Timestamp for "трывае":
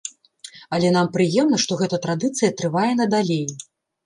2.63-2.89